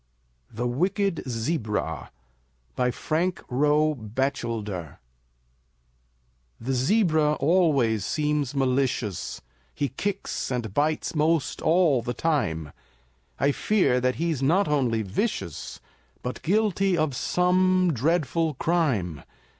[0.51, 2.09] THE WICKED ZEBRA
[2.75, 4.97] BY FRANK ROE BATCHELDER
[6.59, 9.41] The zebra always seems malicious,
[9.75, 12.71] He kicks and bites 'most all the time;
[13.39, 15.79] I fear that he's not only vicious,
[16.23, 19.21] But guilty of some dreadful crime.